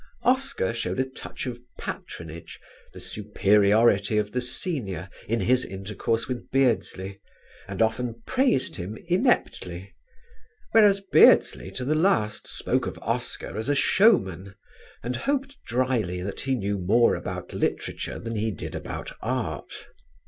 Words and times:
Oscar 0.23 0.73
showed 0.73 0.99
a 0.99 1.03
touch 1.07 1.45
of 1.45 1.59
patronage, 1.79 2.59
the 2.91 2.99
superiority 2.99 4.17
of 4.17 4.31
the 4.31 4.41
senior, 4.41 5.07
in 5.27 5.41
his 5.41 5.63
intercourse 5.63 6.27
with 6.27 6.49
Beardsley, 6.49 7.21
and 7.67 7.83
often 7.83 8.19
praised 8.25 8.77
him 8.77 8.97
ineptly, 9.07 9.93
whereas 10.71 11.01
Beardsley 11.01 11.69
to 11.73 11.85
the 11.85 11.93
last 11.93 12.47
spoke 12.47 12.87
of 12.87 12.97
Oscar 13.03 13.55
as 13.55 13.69
a 13.69 13.75
showman, 13.75 14.55
and 15.03 15.15
hoped 15.17 15.55
drily 15.67 16.23
that 16.23 16.41
he 16.41 16.55
knew 16.55 16.79
more 16.79 17.13
about 17.13 17.53
literature 17.53 18.17
than 18.17 18.35
he 18.35 18.49
did 18.49 18.73
about 18.73 19.11
art. 19.21 19.71